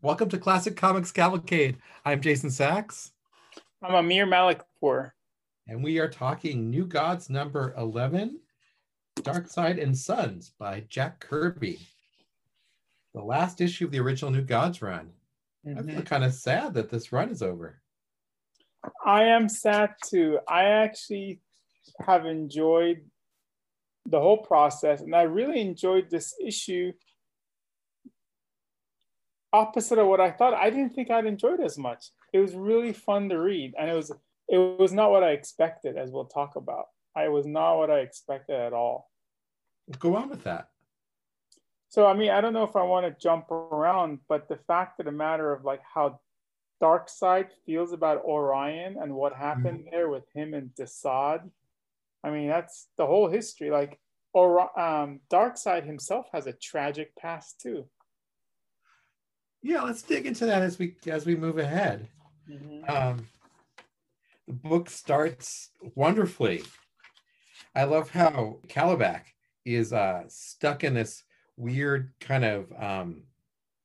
[0.00, 1.78] Welcome to Classic Comics Cavalcade.
[2.04, 3.10] I'm Jason Sachs.
[3.82, 5.10] I'm Amir Malikpour.
[5.66, 8.38] And we are talking New Gods number 11,
[9.16, 11.80] Darkseid and Sons by Jack Kirby.
[13.12, 15.10] The last issue of the original New Gods run.
[15.66, 15.78] Mm-hmm.
[15.78, 17.80] I feel kind of sad that this run is over.
[19.04, 20.38] I am sad too.
[20.46, 21.40] I actually
[22.06, 23.00] have enjoyed
[24.06, 26.92] the whole process, and I really enjoyed this issue
[29.52, 30.54] opposite of what I thought.
[30.54, 32.06] I didn't think I'd enjoy it as much.
[32.32, 34.12] It was really fun to read, and it was
[34.48, 36.86] it was not what I expected, as we'll talk about.
[37.14, 39.10] I was not what I expected at all.
[39.98, 40.68] Go on with that.
[41.88, 45.00] So I mean, I don't know if I want to jump around, but the fact
[45.00, 46.20] of the matter of like how
[46.82, 49.90] Darkseid feels about Orion and what happened mm-hmm.
[49.90, 51.50] there with him and Desaad.
[52.22, 53.70] I mean, that's the whole history.
[53.70, 53.98] Like,
[54.32, 57.86] or um, Darkseid himself has a tragic past too
[59.62, 62.08] yeah let's dig into that as we as we move ahead.
[62.50, 62.90] Mm-hmm.
[62.90, 63.28] um,
[64.46, 66.62] the book starts wonderfully.
[67.74, 69.22] I love how Kalibak
[69.64, 71.22] is uh, stuck in this
[71.56, 73.24] weird kind of um,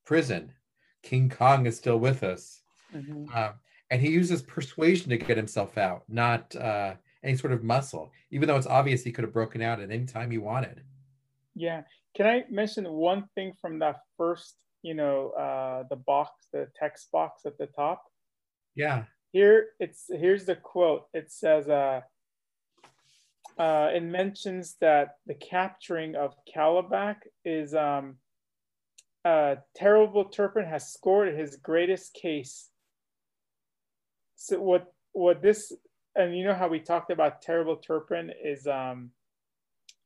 [0.05, 0.53] prison.
[1.01, 2.61] King kong is still with us.
[2.95, 3.25] Mm-hmm.
[3.33, 3.53] uh,
[3.89, 8.47] and he uses persuasion to get himself out not uh, any sort of muscle even
[8.47, 10.81] though it's obvious he could have broken out at any time he wanted.
[11.55, 11.83] Yeah.
[12.15, 17.11] Can i mention one thing from that first you know uh, the box, the text
[17.11, 18.03] box at the top.
[18.75, 19.05] Yeah.
[19.31, 21.05] Here it's here's the quote.
[21.13, 22.01] It says, uh,
[23.57, 28.17] uh, it mentions that the capturing of Kalibak is um,
[29.25, 32.69] uh, Terrible Turpin has scored his greatest case.
[34.35, 35.71] So what what this
[36.15, 39.11] and you know how we talked about Terrible Turpin is um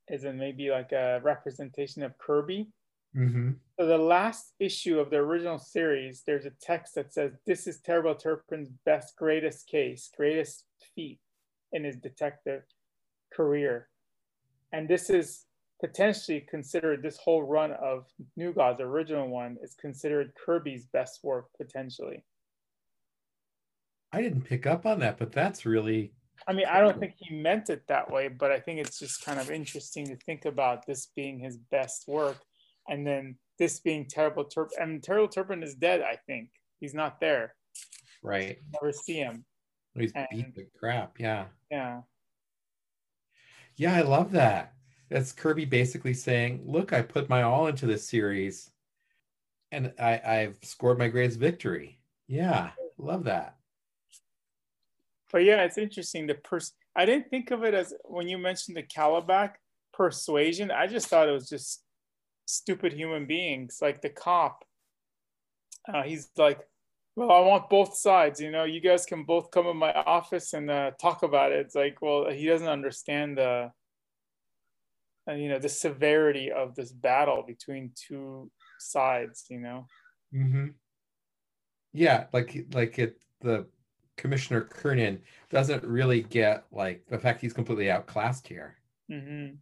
[0.10, 2.68] is in maybe like a representation of Kirby.
[3.18, 3.52] Mm-hmm.
[3.80, 7.80] So the last issue of the original series, there's a text that says, "This is
[7.80, 11.20] Terrible Turpin's best, greatest case, greatest feat
[11.72, 12.64] in his detective
[13.34, 13.90] career,"
[14.72, 15.46] and this is
[15.80, 21.46] potentially considered this whole run of New Gods, original one, is considered Kirby's best work
[21.58, 22.24] potentially.
[24.12, 26.14] I didn't pick up on that, but that's really.
[26.48, 29.26] I mean, I don't think he meant it that way, but I think it's just
[29.26, 32.38] kind of interesting to think about this being his best work
[32.88, 34.78] and then this being terrible Turpin.
[34.80, 36.02] And terrible Turpin is dead.
[36.02, 36.50] I think
[36.80, 37.56] he's not there.
[38.24, 38.58] Right.
[38.74, 39.46] Never see him.
[39.96, 41.20] Oh, he's and, beat the crap.
[41.20, 41.46] Yeah.
[41.72, 42.02] Yeah.
[43.76, 44.74] Yeah, I love that.
[45.10, 48.72] That's Kirby basically saying, "Look, I put my all into this series,
[49.72, 53.56] and I, I've scored my greatest victory." Yeah, love that.
[55.32, 56.28] But yeah, it's interesting.
[56.28, 59.54] The pers- I didn't think of it as when you mentioned the Kalibak
[59.94, 60.72] persuasion.
[60.72, 61.84] I just thought it was just
[62.48, 64.64] stupid human beings like the cop.
[65.88, 66.60] Uh, he's like
[67.16, 70.54] well i want both sides you know you guys can both come in my office
[70.54, 71.60] and uh, talk about it.
[71.60, 73.72] It's like well he doesn't understand the
[75.30, 78.50] uh, you know the severity of this battle between two
[78.80, 79.86] sides you know?
[80.34, 80.68] Mm-hmm.
[81.94, 83.66] yeah like like it the
[84.18, 88.78] commissioner kernan doesn't really get like the fact he's completely outclassed here.
[89.12, 89.56] Mm-hmm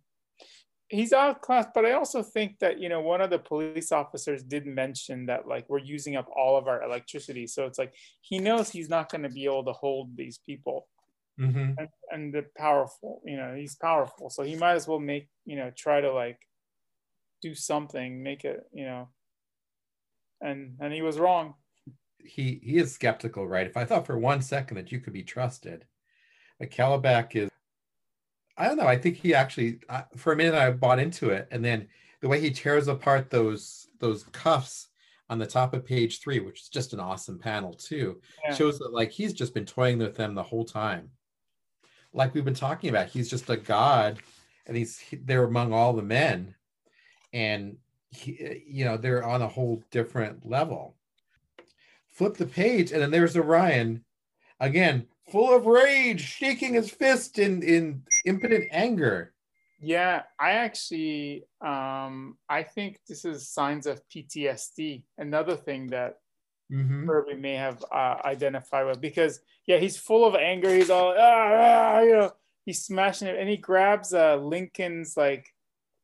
[0.90, 4.66] he's outclassed, but I also think that you know one of the police officers did
[4.66, 8.70] mention that like we're using up all of our electricity, so it's like he knows
[8.70, 10.88] he's not going to be able to hold these people,
[11.40, 11.72] mm-hmm.
[11.78, 15.56] and, and the powerful, you know, he's powerful, so he might as well make you
[15.56, 16.40] know try to like
[17.42, 19.10] do something, make it, you know,
[20.42, 21.56] and and he was wrong.
[22.24, 23.68] He he is skeptical, right?
[23.68, 25.86] If I thought for one second that you could be trusted,
[26.60, 27.50] but Kalibak is
[28.58, 28.88] I don't know.
[28.88, 31.88] I think he actually, uh, for a minute, I bought into it, and then
[32.22, 34.88] the way he tears apart those those cuffs
[35.30, 38.54] on the top of page three, which is just an awesome panel too, yeah.
[38.54, 41.10] shows that like he's just been toying with them the whole time.
[42.14, 44.20] Like we've been talking about, he's just a god,
[44.68, 46.56] and he's they're among all the men,
[47.34, 47.78] and
[48.10, 50.96] he, you know, they're on a whole different level.
[52.08, 54.06] Flip the page, and then there's Orion
[54.62, 59.34] again full of rage, shaking his fist in in impotent anger.
[59.82, 65.04] Yeah, I actually um I think this is signs of PTSD.
[65.18, 66.20] Another thing that
[66.72, 67.06] mm-hmm.
[67.06, 70.74] Kirby may have uh, identified with because yeah, he's full of anger.
[70.74, 72.32] He's all ah, ah, you know,
[72.66, 75.54] he's smashing it, and he grabs uh, Lincoln's like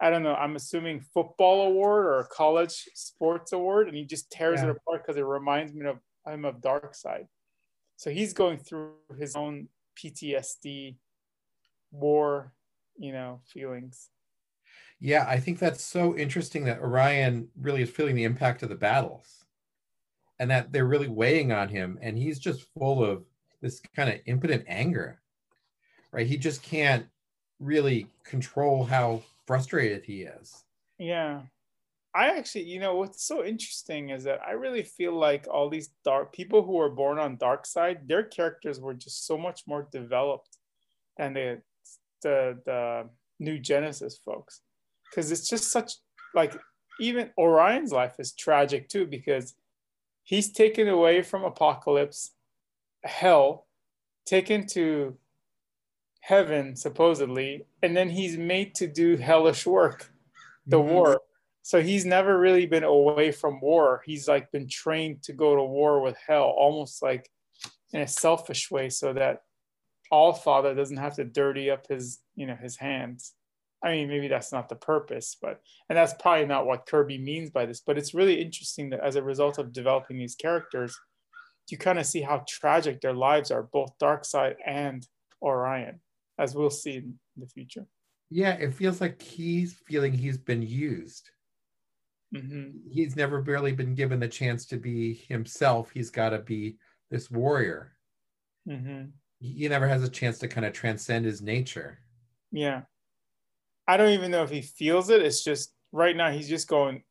[0.02, 0.36] I don't know.
[0.36, 4.72] I'm assuming football award or college sports award, and he just tears yeah.
[4.72, 7.28] it apart because it reminds me of him of Darkseid.
[8.02, 10.96] So he's going through his own PTSD,
[11.92, 12.52] war,
[12.98, 14.10] you know, feelings.
[15.00, 18.76] Yeah, I think that's so interesting that Orion really is feeling the impact of the
[18.76, 19.46] battles.
[20.40, 23.24] and that they're really weighing on him and he's just full of
[23.62, 25.22] this kind of impotent anger
[26.12, 27.06] right he just can't
[27.60, 30.64] really control how frustrated he is
[30.98, 31.42] yeah
[32.14, 35.90] i actually you know what's so interesting is that i really feel like all these
[36.04, 39.88] dark people who were born on dark side their characters were just so much more
[39.92, 40.58] developed
[41.18, 41.62] than the
[42.22, 43.10] the, the
[43.40, 44.62] new genesis folks
[45.10, 45.94] because it's just such
[46.36, 46.54] like
[47.00, 49.56] even orion's life is tragic too because
[50.24, 52.32] he's taken away from Apokolips,
[53.04, 53.68] hell,
[54.26, 55.18] taken to
[56.22, 60.12] heaven, supposedly, and then he's made to do hellish work,
[60.66, 60.94] the mm-hmm.
[60.94, 61.21] war.
[61.64, 64.02] So he's never really been away from war.
[64.06, 67.30] He's like been trained to go to war with hell, almost like
[67.94, 69.42] in a selfish way, so that
[70.10, 73.34] All Father doesn't have to dirty up his, you know, his hands.
[73.84, 77.50] I mean, maybe that's not the purpose, but and that's probably not what Kirby means
[77.50, 77.82] by this.
[77.86, 80.96] But it's really interesting that as a result of developing these characters,
[81.70, 85.08] you kind of see how tragic their lives are, both Darkseid and
[85.42, 86.02] Orion,
[86.38, 87.88] as we'll see in the future.
[88.30, 91.30] Yeah, it feels like he's feeling he's been used.
[92.36, 92.90] Mm-hmm.
[92.90, 95.92] He's never really been given the chance to be himself.
[95.94, 96.78] He's got to be
[97.10, 97.94] this warrior.
[98.68, 99.10] Mm-hmm.
[99.40, 102.00] He never has a chance to kind of transcend his nature.
[102.52, 102.82] Yeah.
[103.88, 105.22] I don't even know if he feels it.
[105.22, 107.04] It's just right now he's just going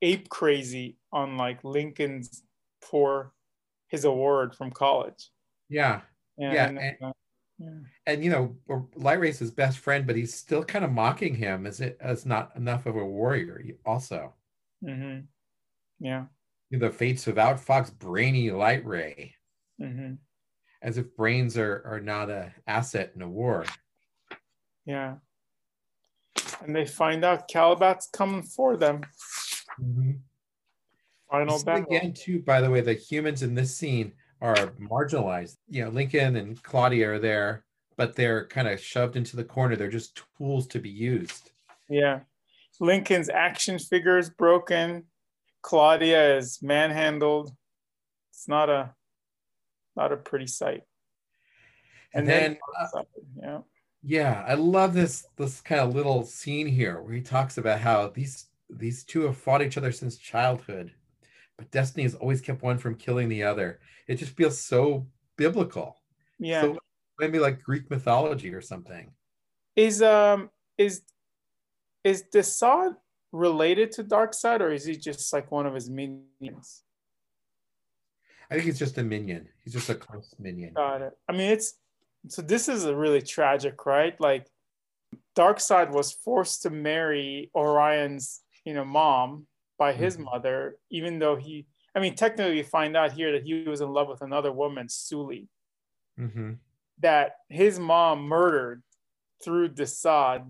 [0.00, 2.42] ape crazy on like Lincoln's
[2.80, 3.32] for
[3.88, 5.30] his award from college.
[5.68, 6.00] Yeah.
[6.38, 6.68] And, yeah.
[6.68, 7.12] And, uh,
[7.62, 7.68] yeah.
[8.06, 8.56] and you know,
[8.96, 12.54] Light his best friend, but he's still kind of mocking him as it as not
[12.56, 13.62] enough of a warrior.
[13.86, 14.34] Also.
[14.84, 15.20] Mm-hmm.
[16.00, 16.24] Yeah.
[16.70, 19.34] The fates without Fox, brainy Light Ray.
[19.80, 20.14] Mm-hmm.
[20.80, 23.64] As if brains are are not a asset in a war.
[24.84, 25.16] Yeah
[26.62, 29.02] and they find out Kalibak's coming for them.
[29.80, 30.12] Mm-hmm.
[31.30, 31.84] Final battle.
[31.84, 35.56] Again, too, by the way, the humans in this scene are marginalized.
[35.68, 37.64] You know, Lincoln and Claudia are there,
[37.96, 39.76] but they're kind of shoved into the corner.
[39.76, 41.52] They're just tools to be used.
[41.88, 42.20] Yeah.
[42.80, 45.04] Lincoln's action figure is broken.
[45.62, 47.54] Claudia is manhandled.
[48.32, 48.94] It's not a
[49.94, 50.82] not a pretty sight.
[52.12, 52.58] And, and then, then
[52.94, 53.02] uh,
[53.40, 53.58] yeah.
[54.02, 58.08] Yeah, I love this this kind of little scene here where he talks about how
[58.08, 60.92] these these two have fought each other since childhood,
[61.58, 63.80] but destiny has always kept one from killing the other.
[64.08, 65.06] It just feels so
[65.36, 65.96] biblical.
[66.38, 66.62] Yeah.
[66.62, 66.78] So
[67.18, 69.12] maybe like Greek mythology or something.
[69.76, 71.02] Is um is
[72.04, 72.96] is Desaad
[73.32, 76.82] related to Darkseid or is he just like one of his minions?
[78.50, 79.48] I think he's just a minion.
[79.64, 80.74] He's just a close minion.
[80.74, 81.12] Got it.
[81.28, 81.74] I mean, it's
[82.28, 84.20] so this is a really tragic, right?
[84.20, 84.46] Like
[85.36, 89.46] Darkseid was forced to marry Orion's, you know, mom
[89.82, 90.26] by his mm-hmm.
[90.26, 93.90] mother, even though he, I mean, technically we find out here that he was in
[93.92, 95.48] love with another woman, Suli,
[96.16, 96.52] mm-hmm.
[97.00, 98.84] that his mom murdered
[99.42, 100.48] through Desaad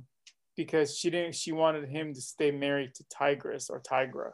[0.55, 4.33] because she didn't, she wanted him to stay married to Tigress or Tigra.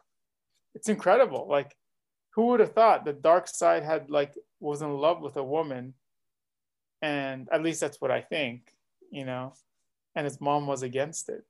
[0.74, 1.46] It's incredible.
[1.48, 1.76] Like,
[2.34, 5.94] who would have thought the Darkseid had like was in love with a woman
[7.02, 8.72] and at least that's what I think,
[9.12, 9.52] you know.
[10.16, 11.44] And his mom was against it.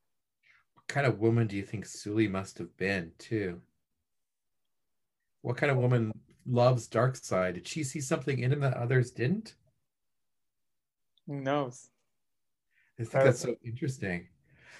[0.89, 3.61] What kind of woman do you think Suli must have been, too?
[5.43, 6.13] What kind of woman
[6.47, 7.55] loves Darkseid?
[7.55, 9.55] Did she see something in him that others didn't?
[11.27, 11.89] Who knows?
[12.99, 14.29] I think that's so interesting.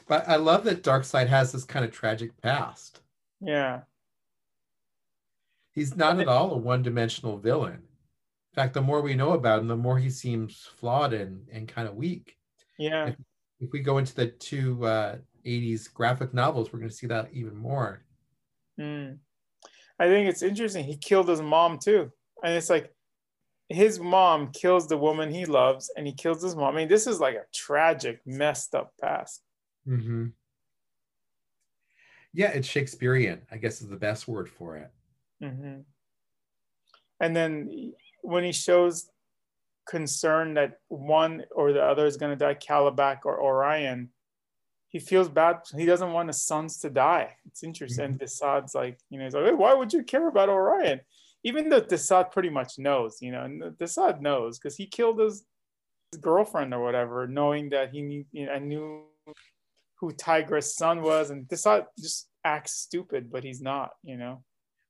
[0.07, 3.03] But I love that Darkseid has this kind of tragic past.
[3.43, 3.81] Yeah.
[5.73, 9.69] He's not at all a one-dimensional villain In fact, the more we know about him,
[9.69, 12.39] the more he seems flawed and, and kind of weak.
[12.79, 13.09] Yeah.
[13.09, 13.17] If,
[13.61, 15.17] if we go into the two uh,
[15.49, 18.03] 80s graphic novels, we're going to see that even more.
[18.79, 19.19] Mm.
[19.99, 20.85] I think it's interesting.
[20.85, 22.13] He killed his mom too.
[22.45, 22.93] And it's like
[23.69, 26.75] his mom kills the woman he loves and he kills his mom.
[26.75, 29.43] I mean, this is like a tragic, messed up past.
[29.87, 30.27] Mm-hmm.
[32.33, 34.91] Yeah, it's Shakespearean, I guess is the best word for it.
[35.43, 35.81] Mm-hmm.
[37.21, 39.11] And then when he shows
[39.89, 44.11] concern that one or the other is going to die, Kalibak or Orion,
[44.89, 45.61] he feels bad.
[45.77, 47.37] He doesn't want his sons to die.
[47.47, 48.15] It's interesting.
[48.15, 48.25] Mm-hmm.
[48.25, 51.01] Desaad's like, you know, he's like, hey, why would you care about Orion?
[51.45, 55.45] Even though Desaad pretty much knows, you know, and Desaad knows because he killed his,
[56.11, 59.05] his, girlfriend or whatever, knowing that he knew, you know, I knew
[59.97, 64.43] who Tigress' son was, and Desaad just acts stupid, but he's not, you know.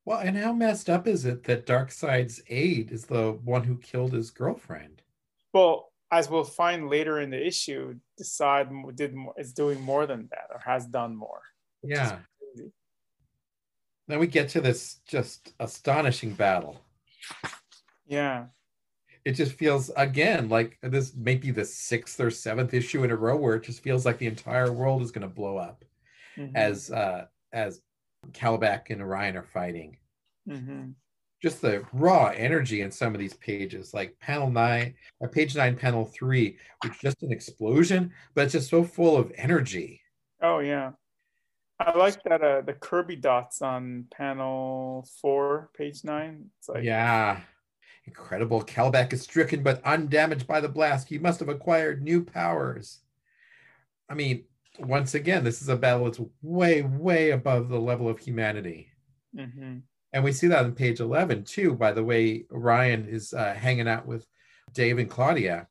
[0.05, 4.13] Well, and how messed up is it that Darkseid's aide is the one who killed
[4.13, 5.03] his girlfriend?
[5.53, 10.29] Well, as we'll find later in the issue, Desaad did more, is doing more than
[10.31, 11.43] that or has done more.
[11.83, 12.19] Yeah.
[14.09, 16.81] then we get to this just astonishing battle.
[18.07, 18.47] Yeah.
[19.25, 23.17] It just feels again like this may be the sixth or seventh issue in a
[23.17, 25.85] row where it just feels like the entire world is going to blow up
[26.37, 26.53] Mhm.
[26.55, 27.83] as uh as
[28.33, 29.99] Kalibak and Orion are fighting.
[30.49, 30.95] Mhm.
[31.41, 35.77] Just the raw energy in some of these pages, like panel nine, uh, page nine,
[35.77, 40.01] panel three, which is just an explosion, but it's just so full of energy.
[40.43, 40.93] Oh yeah.
[41.81, 46.47] I like that uh the Kirby dots on panel four, page nine.
[46.59, 47.41] It's like yeah.
[48.05, 48.65] Incredible.
[48.65, 51.09] Kalibak is stricken but undamaged by the blast.
[51.09, 53.01] He must have acquired new powers.
[54.09, 54.45] I mean,
[54.79, 58.91] once again, this is a battle that's way, way above the level of humanity.
[59.37, 59.83] Mhm.
[60.13, 63.89] And we see that on page 11 too, by the way, Ryan is uh, hanging
[63.89, 64.27] out with
[64.73, 65.69] Dave and Claudia,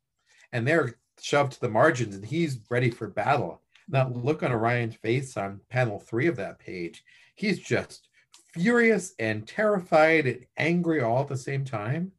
[0.51, 3.61] and they're shoved to the margins and he's ready for battle.
[3.89, 7.03] That look on Orion's face on panel three of that page,
[7.35, 8.09] he's just
[8.53, 12.11] furious and terrified and angry all at the same time.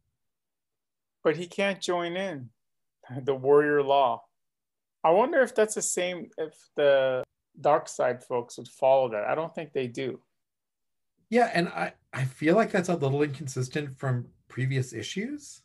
[1.24, 2.48] but he can't join in
[3.22, 4.22] the warrior law.
[5.04, 7.22] I wonder if that's the same if the
[7.60, 9.24] Darkseid folks would follow that.
[9.24, 10.20] I don't think they do.
[11.30, 15.62] Yeah, and I, I feel like that's a little inconsistent from previous issues.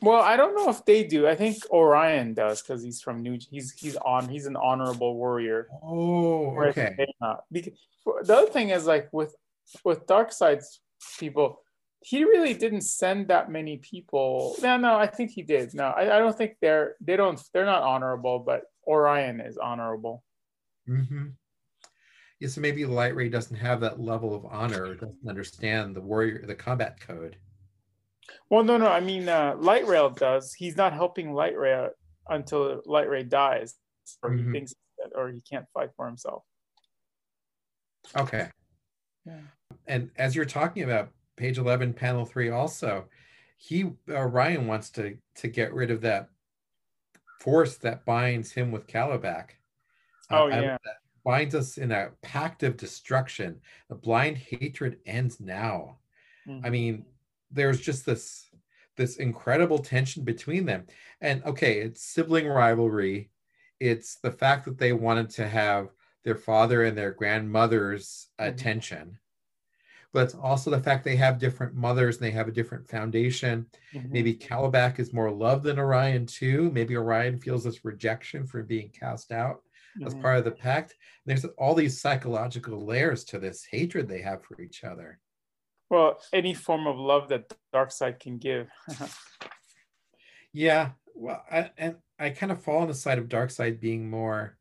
[0.00, 1.28] Well, I don't know if they do.
[1.28, 3.38] I think Orion does because he's from New.
[3.50, 4.28] He's he's on.
[4.28, 5.68] He's an honorable warrior.
[5.82, 6.96] Oh, okay.
[7.52, 7.74] Because
[8.22, 9.34] the other thing is like with
[9.84, 10.80] with Darkseid's
[11.18, 11.60] people,
[12.00, 14.56] he really didn't send that many people.
[14.62, 15.74] No, no, I think he did.
[15.74, 20.24] No, I, I don't think they're they don't they're not honorable, but Orion is honorable.
[20.88, 21.26] Mm-hmm.
[22.40, 26.44] Yeah, so maybe Light Ray doesn't have that level of honor, doesn't understand the warrior,
[26.46, 27.36] the combat code.
[28.48, 28.86] Well, no, no.
[28.86, 30.54] I mean, uh, Light Ray does.
[30.54, 31.88] He's not helping Light Ray
[32.28, 33.74] until Light Ray dies,
[34.22, 34.52] or he Mhm.
[34.52, 36.44] thinks that, or he can't fight for himself.
[38.16, 38.50] Okay.
[39.24, 39.40] Yeah.
[39.86, 43.08] And as you're talking about page 11, panel three, also,
[43.56, 46.30] he uh, Ryan wants to to get rid of that
[47.40, 49.50] force that binds him with Kalibak.
[50.30, 50.78] Uh, Oh I- yeah.
[50.84, 50.97] that
[51.28, 53.60] binds us in a pact of destruction.
[53.90, 56.00] The blind hatred ends now.
[56.62, 56.70] I Mhm.
[56.70, 57.06] mean,
[57.50, 58.50] there's just this
[58.96, 60.86] this incredible tension between them.
[61.20, 63.30] And okay, it's sibling rivalry.
[63.80, 65.90] It's the fact that they wanted to have
[66.24, 68.48] their father and their grandmother's Mhm.
[68.48, 69.18] attention.
[70.12, 73.66] But it's also the fact they have different mothers and they have a different foundation.
[73.92, 74.10] Mhm.
[74.10, 76.70] Maybe Kalibak is more loved than Orion too.
[76.70, 79.62] Maybe Orion feels this rejection for being cast out
[80.04, 80.22] as Mhm.
[80.22, 80.96] part of the pact.
[81.26, 85.20] There's all these psychological layers to this hatred they have for each other.
[85.90, 88.70] Well, any form of love that Darkseid can give.
[90.52, 94.56] Yeah, well, I, and I kind of fall on the side of Darkseid being more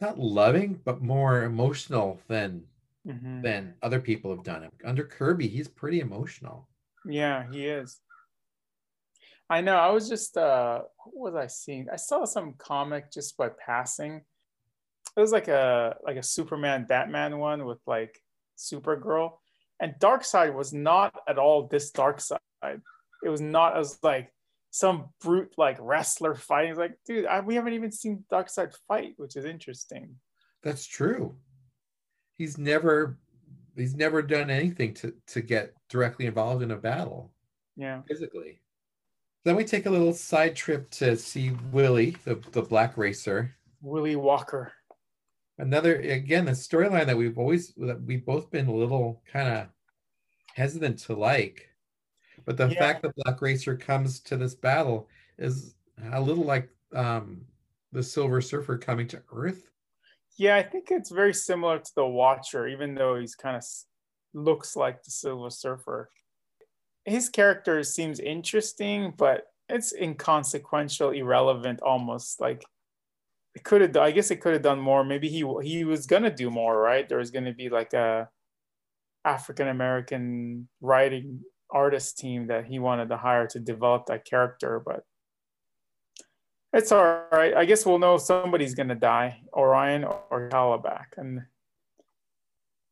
[0.00, 2.66] not loving, but more emotional than
[3.06, 3.42] Mhm.
[3.42, 4.64] than other people have done.
[4.64, 6.68] It under Kirby, he's pretty emotional.
[7.06, 7.98] Yeah, he is.
[9.48, 9.76] I know.
[9.76, 11.88] I was just uh what was I seeing?
[11.90, 14.22] I saw some comic just by passing.
[15.16, 18.20] It was like a like a Superman Batman one with like
[18.58, 19.38] Supergirl.
[19.80, 22.38] And Darkseid was not at all this Darkseid.
[22.62, 24.32] It was not as like
[24.70, 26.70] some brute like wrestler fighting.
[26.70, 30.16] It's like, dude, I, we haven't even seen Darkseid fight, which is interesting.
[30.62, 31.36] That's true.
[32.40, 33.18] He's never
[33.76, 37.30] he's never done anything to to get directly involved in a battle
[37.76, 38.00] Yeah.
[38.08, 38.62] physically.
[39.44, 43.54] Then we take a little side trip to see Willie, the, the black racer.
[43.82, 44.72] Willie Walker.
[45.58, 49.66] another again the storyline that we've always that we've both been a little kind of
[50.54, 51.68] hesitant to like
[52.46, 52.78] but the Yeah.
[52.78, 55.74] fact that black racer comes to this battle is
[56.12, 57.44] a little like um
[57.92, 59.69] the silver surfer coming to earth
[60.40, 63.62] Yeah, I think it's very similar to the Watcher, even though he's kind of
[64.32, 66.08] looks like the Silver Surfer.
[67.04, 72.64] His character seems interesting, but it's inconsequential, irrelevant, almost like
[73.54, 73.94] it could have.
[73.98, 75.04] I guess it could have done more.
[75.04, 77.06] Maybe he he was gonna do more, right?
[77.06, 78.30] There was gonna be like a
[79.26, 85.04] African American writing artist team that he wanted to hire to develop that character, but
[86.72, 87.54] it's all right.
[87.54, 91.42] I guess we'll know somebody's gonna die, Orion or Kalibak, and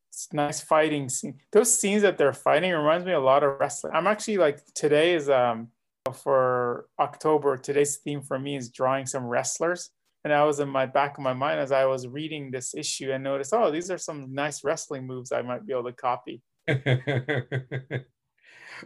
[0.08, 1.38] it's nice fighting scene.
[1.52, 3.92] Those scenes that they're fighting reminds me a lot of wrestling.
[3.94, 5.68] I'm actually like today is um
[6.14, 7.56] for October.
[7.56, 9.90] Today's theme for me is drawing some wrestlers,
[10.24, 13.12] and I was in my back of my mind as I was reading this issue
[13.12, 16.42] and noticed, oh, these are some nice wrestling moves I might be able to copy.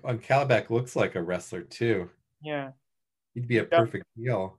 [0.04, 2.08] on Kalibak looks like a wrestler too
[2.42, 2.70] Yeah.
[3.34, 3.78] he'd be a Yeah.
[3.78, 4.58] perfect heel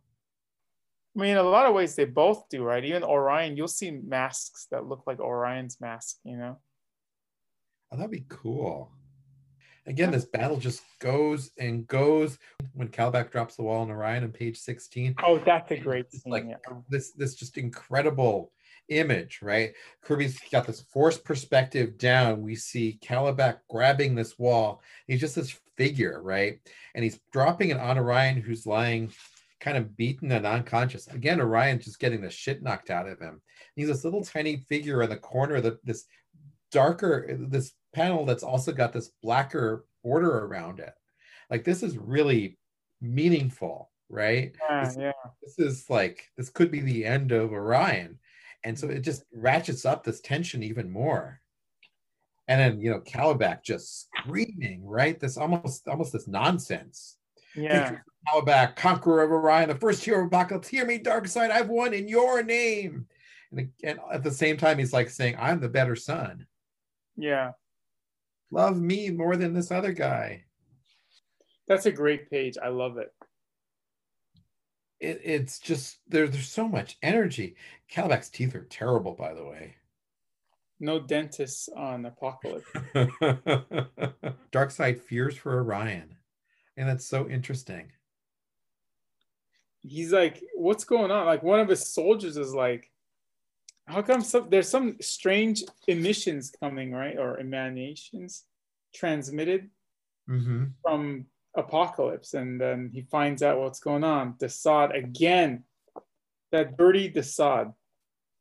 [1.16, 2.84] I mean, in a lot of ways, they both do, right?
[2.84, 6.58] Even Orion, you'll see masks that look like Orion's mask, you know?
[7.92, 8.92] Oh, that'd be cool.
[9.86, 12.40] Again, this battle just goes and goes
[12.74, 15.16] when Kalibak drops the wall on Orion on page 16.
[15.24, 16.32] Oh, that's a great scene.
[16.32, 16.56] Like yeah.
[16.72, 18.52] Oh, this, this just incredible
[18.90, 19.74] image, right?
[20.02, 22.42] Kirby's got this forced perspective down.
[22.42, 24.82] We see Kalibak grabbing this wall.
[25.06, 26.60] He's just this figure, right?
[26.96, 29.12] And he's dropping it on Orion, who's lying
[29.64, 31.08] kind of beaten and unconscious.
[31.08, 33.42] Again, Orion just getting the shit knocked out of him.
[33.76, 36.06] He's this little tiny figure in the corner of the, this
[36.70, 40.94] darker, this panel that's also got this blacker border around it.
[41.50, 42.58] Like this is really
[43.02, 44.54] meaningful, right?
[44.70, 45.12] Yeah, this, yeah.
[45.42, 48.20] this is like this could be the end of Orion.
[48.66, 51.40] And so it just ratchets up this tension even more.
[52.50, 55.18] And then you know, Kalibak just screaming, right?
[55.18, 57.16] This almost almost this nonsense.
[57.56, 57.98] Yeah.
[58.28, 60.68] Kalibak, conqueror of Orion, the first hero of Apokolips.
[60.68, 63.08] Hear me, Darkseid, I've won in your name.
[63.52, 66.48] And, and at the same time, he's like saying, I'm the better son.
[67.16, 67.52] Yeah.
[68.52, 70.46] Love me more than this other guy.
[71.68, 72.58] That's a great page.
[72.62, 73.12] I love it.
[75.00, 77.56] It, it's just there, there's so much energy.
[77.92, 79.76] Kalibak's teeth are terrible, by the way.
[80.80, 82.64] No dentists on Apokolips.
[84.52, 86.16] Darkseid fears for Orion.
[86.78, 87.92] And that's so interesting.
[89.82, 91.26] He's like, what's going on?
[91.26, 92.90] Like one of his soldiers is like,
[93.86, 97.18] how come some, there's some strange emissions coming, right?
[97.18, 98.44] Or emanations
[98.94, 99.70] transmitted
[100.30, 100.68] Mm-hmm.
[100.82, 101.26] from
[101.58, 102.34] Apokolips.
[102.34, 104.36] And then he finds out what's going on.
[104.36, 105.66] Desaad again.
[106.54, 107.74] That dirty Desaad.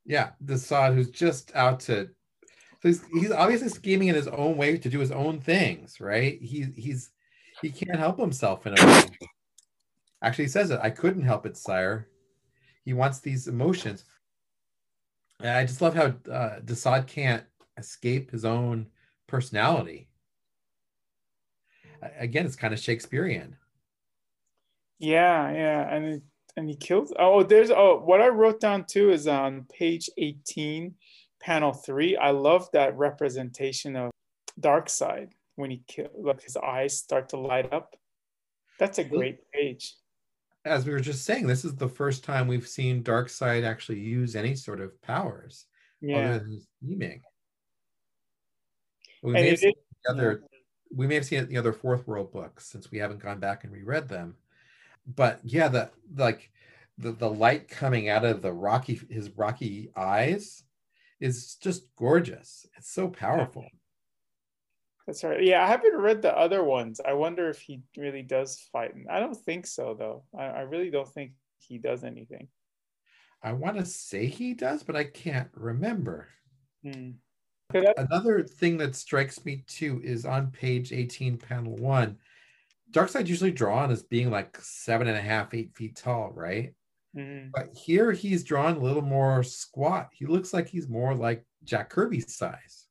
[0.05, 2.11] Yeah, Desaad who's just out to
[2.83, 6.43] so he's, he's obviously scheming in his own way to do his own things, right?
[6.43, 7.11] He he's
[7.63, 9.03] he can't help himself in a way.
[10.23, 10.81] Actually, he says it.
[10.83, 12.09] I couldn't help it, sire.
[12.85, 14.05] He wants these emotions.
[15.41, 17.45] And I just love how uh, Desaad can't
[17.79, 18.89] escape his own
[19.27, 20.09] personality.
[22.19, 23.57] Again, it's kind of Shakespearean.
[24.99, 25.95] Yeah, yeah.
[25.95, 26.23] And it,
[26.57, 30.95] and he kills oh there's oh what I wrote down too is on page 18,
[31.41, 32.17] panel three.
[32.17, 34.11] I love that representation of
[34.61, 37.95] Darkseid when he kill like his eyes start to light up.
[38.79, 39.95] That's a great page.
[40.65, 44.37] As we were just saying, this is the first time we've seen Darkseid actually use
[44.37, 45.67] any sort of powers
[46.01, 46.19] Yeah.
[46.19, 47.21] other than his scheming.
[49.23, 50.43] We may, have seen is- the other,
[50.95, 53.41] we may have seen it in the other fourth world books since we haven't gone
[53.41, 54.37] back and reread them.
[55.07, 56.51] But yeah, the like
[56.99, 60.63] the, the light coming out of the rocky his rocky eyes
[61.21, 62.67] is just gorgeous.
[62.77, 63.67] It's so powerful.
[65.07, 65.43] That's right.
[65.43, 67.01] Yeah, I haven't read the other ones.
[67.05, 68.93] I wonder if he really does fight.
[69.11, 70.25] I don't think so, though.
[70.37, 72.49] I, I really don't think he does anything.
[73.43, 76.29] I want to say he does, but I can't remember.
[76.85, 77.13] Hmm.
[77.97, 82.19] Another thing that strikes me too is on page 18, panel one.
[82.91, 86.75] Darkseid's usually drawn as being like seven and a half, eight feet tall, right?
[87.17, 87.51] Mhm.
[87.53, 90.11] But here he's drawn a little more squat.
[90.13, 92.89] He looks like he's more like Jack Kirby's size,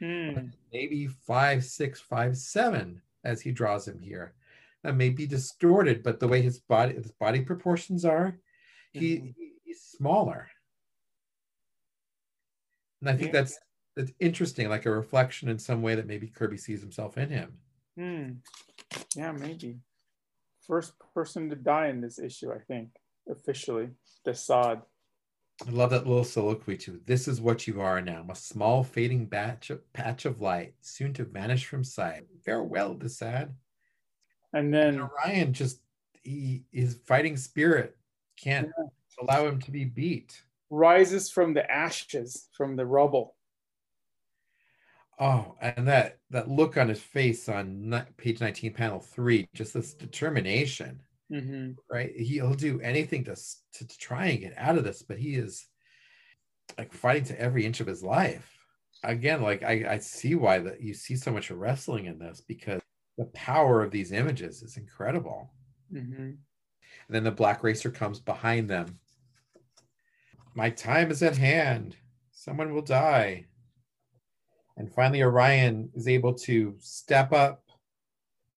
[0.00, 0.48] Hmm.
[0.72, 4.34] maybe five, six, five, seven, as he draws him here.
[4.84, 8.38] That may be distorted, but the way his body his body proportions are,
[8.92, 9.34] he, Mhm.
[9.64, 10.48] he's smaller.
[13.00, 13.40] And I think Yeah.
[13.40, 13.58] that's
[13.96, 17.58] that's interesting, like a reflection in some way that maybe Kirby sees himself in him.
[17.96, 18.32] Hmm.
[19.16, 19.80] Yeah, maybe.
[20.60, 22.90] First person to die in this issue, I think,
[23.28, 23.96] officially.
[24.24, 24.84] Desaad.
[25.66, 27.00] I love that little soliloquy too.
[27.04, 31.12] This is what you are now, a small fading batch of, patch of light, soon
[31.14, 32.24] to vanish from sight.
[32.44, 33.50] Farewell, Desaad.
[34.52, 35.80] And And then Orion just
[36.22, 37.96] he his fighting spirit
[38.36, 38.70] can't
[39.20, 40.42] allow him to be beat.
[40.70, 43.34] rises from the ashes, from the rubble.
[45.18, 49.92] Oh, and that that look on his face on page 19, panel three, just this
[49.92, 52.14] determination, hmm right?
[52.16, 55.66] He'll do anything to, to to try and get out of this, but he is
[56.76, 58.56] like fighting to every inch of his life.
[59.04, 62.80] Again, like I, I see why that you see so much wrestling in this because
[63.16, 65.52] the power of these images is incredible.
[65.90, 66.36] hmm And
[67.08, 68.98] then the black racer comes behind them.
[70.54, 71.96] My time is at hand.
[72.32, 73.46] Someone will die.
[74.76, 77.64] And finally, Orion is able to step up,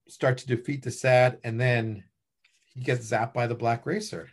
[0.08, 2.04] start to defeat the sad, and then
[2.74, 4.30] he gets zapped by the black racer.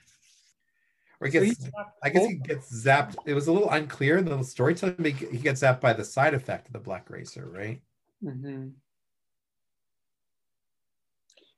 [1.20, 1.70] Or he gets, he's
[2.03, 3.16] I guess he gets zapped.
[3.27, 5.05] It was a little unclear in the storytelling.
[5.05, 7.81] He he gets zapped by the side effect of the black racer, right?
[8.22, 8.68] hmm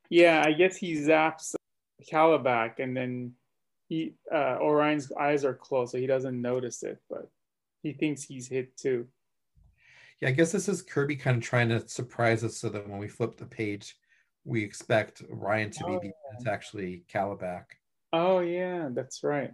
[0.09, 1.55] Yeah, I guess he zaps
[2.11, 3.33] Kalibak, and then
[3.87, 7.29] he uh, Orion's eyes are closed, so he doesn't notice it, but
[7.83, 9.07] he thinks he's hit too.
[10.19, 12.99] Yeah, I guess this is Kirby kind of trying to surprise us so that when
[12.99, 13.97] we flip the page,
[14.43, 16.13] we expect Ryan to be Oh, beaten.
[16.37, 17.65] It's actually Kalibak.
[18.13, 19.51] Oh yeah, that's right.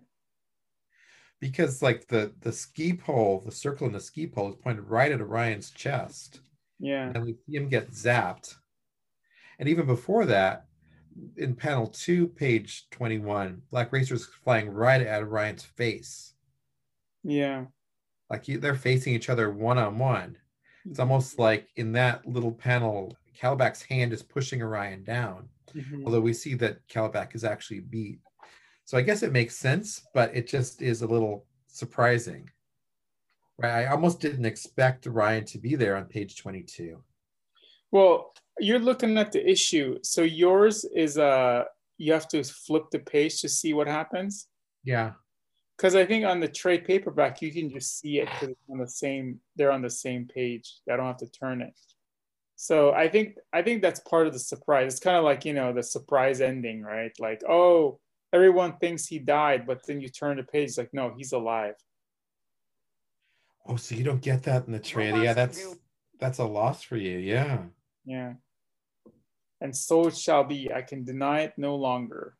[1.40, 5.12] Because like the the ski pole, the circle in the ski pole is pointed right
[5.12, 6.40] at Orion's chest.
[6.80, 7.12] Yeah.
[7.14, 8.56] And we see him get zapped.
[9.60, 10.66] And even before that,
[11.38, 16.34] in panel two, page 21, Black Racer's flying right at Orion's face.
[17.24, 17.66] Yeah.
[18.30, 20.38] Like he, they're facing each other one on one.
[20.86, 21.10] It's mm-hmm.
[21.10, 26.06] almost like in that little panel, Kalibak's hand is pushing Orion down, Mhm.
[26.06, 28.20] although we see that Kalibak is actually beat.
[28.86, 32.50] So I guess it makes sense, but it just is a little surprising.
[33.58, 33.84] Right?
[33.84, 37.04] I almost didn't expect Orion to be there on page 22.
[37.92, 40.00] Well, you're looking at the issue.
[40.04, 41.66] So yours is uh
[42.00, 44.48] you have to flip the page to see what happens.
[44.84, 45.14] Yeah.
[45.76, 48.78] Because I think on the trade paperback you can just see it 'cause it's on
[48.80, 49.42] the same.
[49.56, 50.76] They're on the same page.
[50.90, 51.74] I don't have to turn it.
[52.60, 54.92] So I think I think that's part of the surprise.
[54.92, 57.12] It's kind of like you know the surprise ending, right?
[57.20, 58.00] Like oh,
[58.34, 61.76] everyone thinks he died, but then you turn the page like no, he's alive.
[63.68, 65.16] Oh, so you don't get that in the trade.
[65.16, 65.64] Yeah, that's
[66.20, 67.20] that's a loss for you.
[67.20, 67.60] Yeah.
[68.06, 68.34] Yeah.
[69.62, 70.72] And so it shall be.
[70.74, 72.36] I can deny it no longer.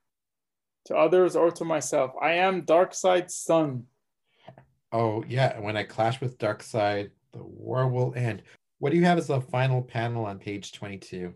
[0.86, 3.84] To others or to myself, I am Darkseid's son.
[4.92, 5.60] Oh, yeah.
[5.60, 8.42] When I clash with dark side the war will end.
[8.80, 11.34] What do you have as the final panel on page 22?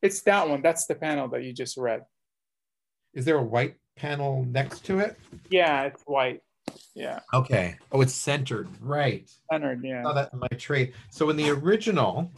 [0.00, 0.62] It's that one.
[0.62, 2.02] That's the panel that you just read.
[3.14, 5.18] Is there a white panel next to it?
[5.50, 6.40] Yeah, it's white.
[6.94, 7.76] Yeah, Okay.
[7.90, 8.68] Oh, it's centered.
[8.80, 9.28] Right.
[9.50, 10.02] I Yeah.
[10.02, 10.94] saw that in my trade.
[11.10, 12.30] So in the original,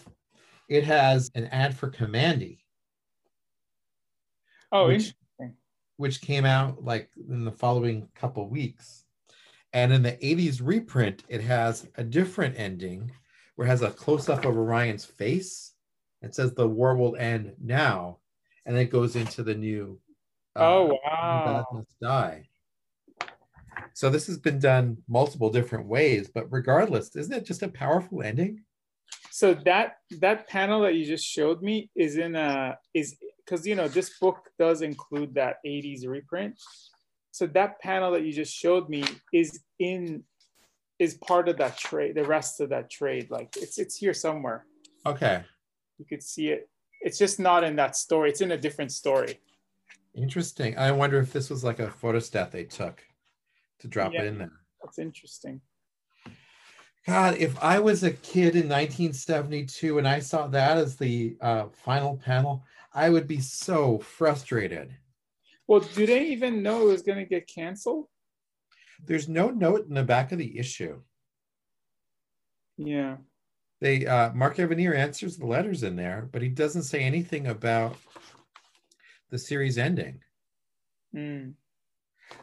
[0.69, 2.59] it has an ad for Kamandi,
[4.73, 4.95] Oh, which,
[5.39, 5.57] interesting.
[5.97, 9.05] which came out like in the following couple weeks.
[9.73, 13.13] And in the 80s reprint, it has a different ending
[13.57, 15.73] where it has a close up of Orion's face.
[16.23, 18.19] It says the war will end now.
[18.67, 20.01] And it goes into the new
[20.57, 21.67] uh, Oh, wow.
[21.73, 22.49] must die.
[23.93, 28.23] So this has been done multiple different ways, but regardless, isn't it just a powerful
[28.23, 28.65] ending?
[29.31, 33.75] So that that panel that you just showed me is in a is because you
[33.75, 36.59] know this book does include that 80s reprint.
[37.31, 40.23] So that panel that you just showed me is in
[40.99, 43.31] is part of that trade, the rest of that trade.
[43.31, 44.67] Like it's it's here somewhere.
[45.07, 45.43] Okay,
[45.99, 46.69] You could see it.
[47.03, 48.31] It's just not in that story.
[48.31, 49.41] It's in a different story.
[50.15, 50.79] interesting.
[50.79, 53.03] I wonder if this was like a photostat they took
[53.81, 54.23] to drop Yeah.
[54.23, 54.53] it in there.
[54.83, 55.61] That's interesting.
[57.07, 61.67] God, if I was a kid in 1972 and I saw that as the uh,
[61.85, 64.95] final panel, I would be so frustrated.
[65.67, 68.07] Well, do they even know it was going to get canceled?
[69.05, 71.01] There's no note in the back of the issue.
[72.77, 73.17] Yeah.
[73.81, 77.97] They uh, Mark Evanier answers the letters in there, but he doesn't say anything about
[79.31, 80.21] the series ending.
[81.15, 81.55] Mm.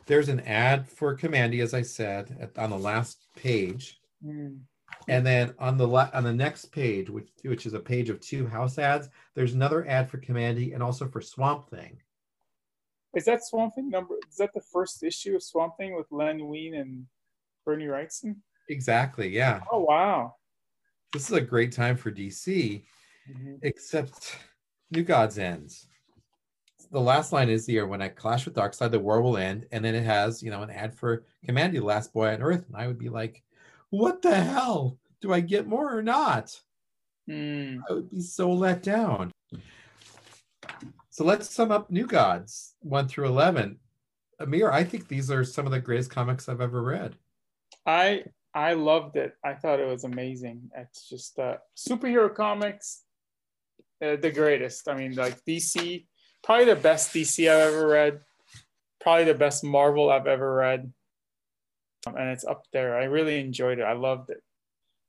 [0.06, 4.60] There's an ad for Kamandi, as I said, at, on the last page, Mm.
[5.08, 8.20] and then on the la- on the next page, which which is a page of
[8.20, 11.98] two house ads, there's another ad for Kamandi and also for Swamp Thing.
[13.16, 14.16] Is that Swamp Thing number?
[14.30, 17.06] Is that the first issue of Swamp Thing with Len Wein and
[17.66, 18.38] Bernie Wrightson?
[18.70, 19.62] Exactly, yeah.
[19.72, 20.36] Oh wow.
[21.12, 22.86] This is a great time for DC,
[23.30, 23.60] Mhm.
[23.64, 24.38] except
[24.92, 25.88] New Gods ends.
[26.90, 29.84] The last line is here when I clash with Darkseid, the war will end, and
[29.84, 32.76] then it has, you know, an ad for Kamandi, the last boy on Earth, and
[32.76, 33.44] I would be like,
[33.90, 34.98] "What the hell?
[35.20, 36.60] Do I get more or not?"
[37.30, 37.82] Mm.
[37.90, 39.32] I would be so let down.
[41.12, 43.80] So let's sum up New Gods one through eleven.
[44.40, 47.16] Amir, I think these are some of the greatest comics I've ever read.
[47.86, 49.34] I I loved it.
[49.44, 50.72] I thought it was amazing.
[50.76, 53.04] It's just uh, superhero comics,
[54.02, 54.88] uh, the greatest.
[54.88, 56.06] I mean, like DC,
[56.44, 58.22] probably the best DC I've ever read.
[59.02, 60.94] Probably the best Marvel I've ever read.
[62.08, 62.98] Um, and it's up there.
[62.98, 63.84] I really enjoyed it.
[63.84, 64.42] I loved it.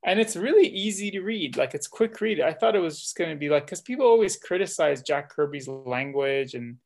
[0.05, 1.55] And it's really easy to read.
[1.55, 2.41] Like it's quick read.
[2.41, 5.67] I thought it was just going to be like, because people always criticize Jack Kirby's
[5.67, 6.77] language, and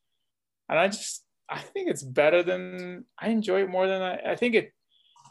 [0.69, 4.31] and I just I think it's better than I enjoy it more than I.
[4.31, 4.73] I think it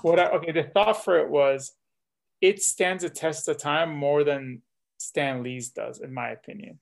[0.03, 1.73] what I, okay the thought for it was
[2.41, 4.63] it stands a test of time more than
[4.99, 6.79] stan lee's does in my opinion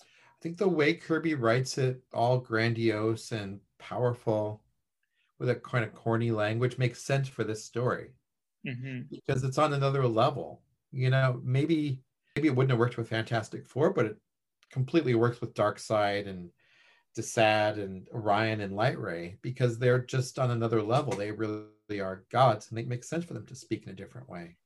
[0.00, 4.62] I think the way Kirby writes it, all grandiose and powerful,
[5.38, 8.10] with a kind of corny language, makes sense for this story
[8.66, 10.62] hmm because it's on another level.
[10.92, 12.00] You know, maybe
[12.34, 14.16] maybe it wouldn't have worked with Fantastic Four, but it
[14.70, 16.50] completely works with Darkseid and
[17.16, 21.12] Desaad and Orion and Light Ray because they're just on another level.
[21.12, 21.66] They really
[22.00, 24.56] are gods, and it makes sense for them to speak in a different way.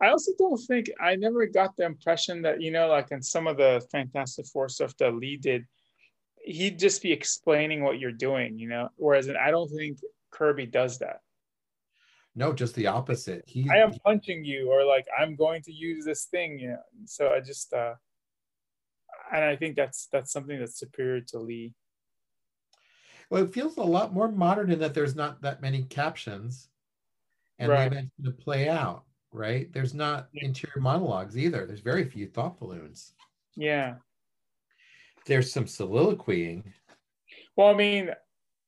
[0.00, 3.46] I also don't think I never got the impression that you know, like in some
[3.46, 5.66] of the Fantastic Four stuff that Lee did,
[6.42, 8.88] he'd just be explaining what you're doing, you know.
[8.96, 9.98] Whereas I don't think
[10.30, 11.20] Kirby does that.
[12.38, 13.44] No, just the opposite.
[13.46, 16.82] He I am punching you, or like I'm going to use this thing, you know.
[17.06, 17.94] So I just uh
[19.32, 21.72] and I think that's that's something that's superior to Lee.
[23.30, 26.68] Well, it feels a lot more modern in that there's not that many captions
[27.58, 27.90] and right.
[27.90, 29.72] the events to play out, right?
[29.72, 30.44] There's not yeah.
[30.44, 31.66] interior monologues either.
[31.66, 33.14] There's very few thought balloons.
[33.56, 33.94] Yeah.
[35.26, 36.62] There's some soliloquying.
[37.56, 38.10] Well, I mean,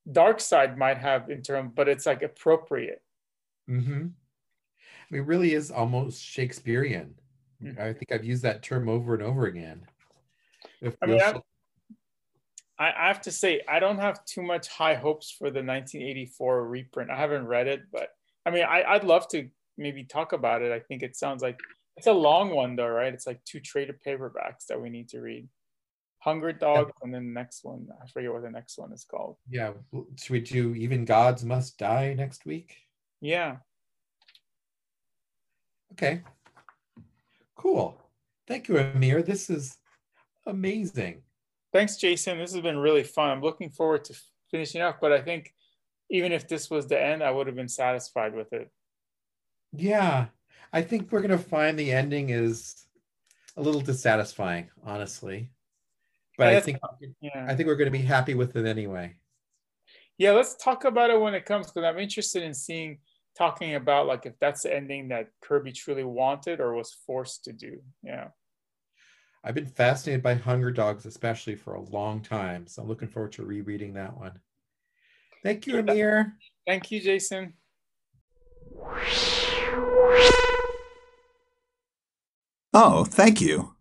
[0.09, 3.01] Darkseid might have interim, but it's like appropriate.
[3.69, 3.91] Mm-hmm.
[3.91, 7.15] I mean, it really is almost Shakespearean.
[7.63, 7.81] Mm-hmm.
[7.81, 9.85] I think I've used that term over and over again.
[11.01, 11.21] I mean,
[12.79, 16.67] I, I have to say, I don't have too much high hopes for the 1984
[16.67, 17.11] reprint.
[17.11, 18.09] I haven't read it, but
[18.45, 20.71] I mean, I, I'd love to maybe talk about it.
[20.71, 21.59] I think it sounds like
[21.97, 23.13] it's a long one, though, right?
[23.13, 25.49] It's like two traded paperbacks that we need to read.
[26.19, 29.37] Hunger Dog, and then the next one, I forget what the next one is called.
[29.49, 29.71] Yeah,
[30.17, 32.75] should we do Even Gods Must Die next week?
[33.21, 33.57] Yeah.
[35.93, 36.21] Okay.
[37.55, 38.01] Cool.
[38.47, 39.21] Thank you, Amir.
[39.21, 39.77] This is
[40.45, 41.21] amazing.
[41.73, 42.37] Thanks, Jason.
[42.37, 43.29] This has been really fun.
[43.29, 45.53] I'm looking forward to finishing up, but I think
[46.09, 48.71] even if this was the end, I would have been satisfied with it.
[49.73, 50.27] Yeah.
[50.71, 52.85] I think we're going to find the ending is
[53.57, 55.51] a little dissatisfying, honestly.
[56.37, 56.79] But I think
[57.19, 57.45] yeah.
[57.47, 59.15] I think we're going to be happy with it anyway.
[60.17, 62.99] Yeah, let's talk about it when it comes because I'm interested in seeing
[63.39, 67.53] talking about like if that's the ending that Kirby truly wanted or was forced to
[67.53, 67.81] do.
[68.03, 68.27] Yeah.
[69.45, 72.67] I've been fascinated by Hunger Dogs, especially for a long time.
[72.67, 74.39] So I'm looking forward to rereading that one.
[75.41, 76.35] Thank you, Amir.
[76.67, 77.53] Thank you, Jason.
[82.73, 83.73] Oh, thank you.